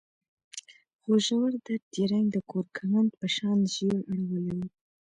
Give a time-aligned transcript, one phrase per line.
[1.01, 4.61] خو ژور درد يې رنګ د کورکمند په شان ژېړ اړولی و.